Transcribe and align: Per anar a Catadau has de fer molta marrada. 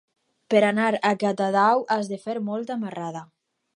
Per 0.53 0.61
anar 0.69 0.87
a 1.09 1.11
Catadau 1.23 1.85
has 1.97 2.09
de 2.15 2.19
fer 2.25 2.39
molta 2.49 2.79
marrada. 2.87 3.23